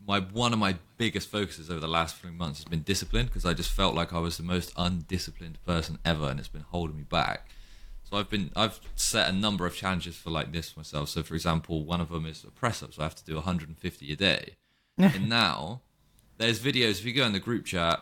[0.07, 3.45] my one of my biggest focuses over the last few months has been discipline because
[3.45, 6.97] I just felt like I was the most undisciplined person ever, and it's been holding
[6.97, 7.49] me back.
[8.05, 11.11] So I've been I've set a number of challenges for like this myself.
[11.11, 13.35] So for example, one of them is a press up, so I have to do
[13.35, 14.57] 150 a day.
[14.99, 15.83] and now
[16.39, 17.01] there's videos.
[17.01, 18.01] If you go in the group chat,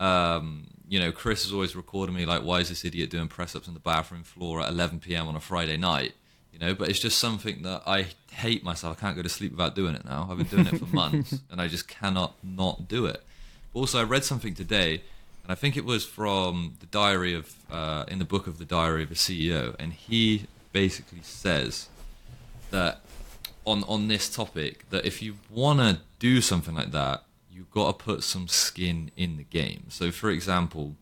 [0.00, 3.54] um, you know Chris is always recording me like, why is this idiot doing press
[3.56, 5.28] ups on the bathroom floor at 11 p.m.
[5.28, 6.14] on a Friday night?
[6.52, 8.96] You know, but it's just something that I hate myself.
[8.96, 10.26] I can't go to sleep without doing it now.
[10.30, 13.22] I've been doing it for months, and I just cannot not do it.
[13.74, 15.02] Also, I read something today,
[15.42, 18.64] and I think it was from the diary of, uh, in the book of the
[18.64, 21.88] diary of a CEO, and he basically says
[22.70, 23.00] that
[23.66, 27.24] on on this topic that if you want to do something like that,
[27.56, 29.84] you've got to put some skin in the game.
[29.88, 30.94] So, for example,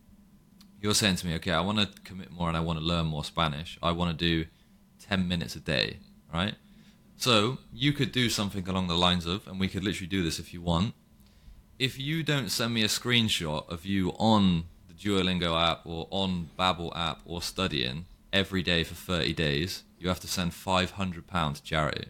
[0.81, 3.07] you're saying to me, okay, I want to commit more and I want to learn
[3.07, 3.77] more Spanish.
[3.83, 4.45] I want to do
[5.07, 5.97] 10 minutes a day,
[6.33, 6.55] right?
[7.17, 10.39] So you could do something along the lines of, and we could literally do this
[10.39, 10.93] if you want.
[11.77, 16.49] If you don't send me a screenshot of you on the Duolingo app or on
[16.57, 21.63] Babbel app or studying every day for 30 days, you have to send £500 to
[21.63, 22.07] charity.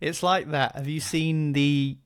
[0.00, 0.76] It's like that.
[0.76, 1.96] Have you seen the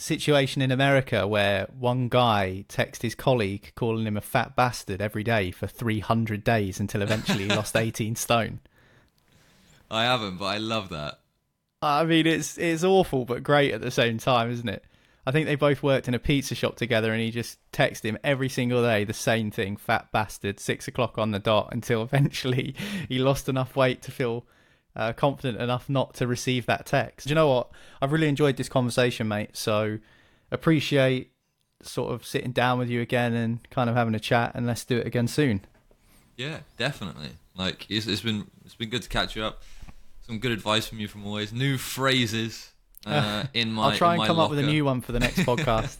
[0.00, 5.22] situation in America where one guy texted his colleague calling him a fat bastard every
[5.22, 8.60] day for 300 days until eventually he lost 18 stone?
[9.90, 11.18] I haven't, but I love that.
[11.82, 14.84] I mean, it's it's awful but great at the same time, isn't it?
[15.26, 18.18] I think they both worked in a pizza shop together, and he just texted him
[18.22, 22.74] every single day the same thing: "Fat bastard." Six o'clock on the dot until eventually
[23.08, 24.44] he lost enough weight to feel
[24.96, 27.26] uh, confident enough not to receive that text.
[27.26, 27.70] Do you know what?
[28.00, 29.56] I've really enjoyed this conversation, mate.
[29.56, 29.98] So
[30.50, 31.32] appreciate
[31.82, 34.84] sort of sitting down with you again and kind of having a chat, and let's
[34.84, 35.64] do it again soon.
[36.36, 37.30] Yeah, definitely.
[37.56, 39.62] Like it's, it's been it's been good to catch you up.
[40.22, 41.52] Some good advice from you from always.
[41.52, 42.72] New phrases
[43.06, 43.90] uh, in my.
[43.90, 44.46] I'll try and come locker.
[44.46, 45.98] up with a new one for the next podcast.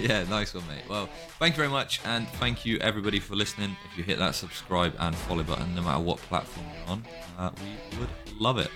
[0.08, 0.84] yeah, nice one, mate.
[0.88, 3.76] Well, thank you very much, and thank you everybody for listening.
[3.90, 7.04] If you hit that subscribe and follow button, no matter what platform you're on,
[7.36, 7.50] uh,
[7.92, 8.08] we would
[8.40, 8.70] love it.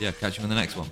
[0.00, 0.88] Yeah, catch you in the next one.